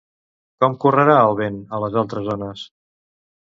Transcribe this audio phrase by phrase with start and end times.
[0.63, 2.65] Com correrà el vent a les altres zones?